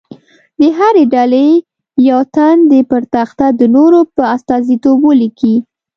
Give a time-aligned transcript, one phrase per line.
[0.59, 1.47] د هرې ډلې
[2.09, 5.55] یو تن دې پر تخته د نورو په استازیتوب ولیکي.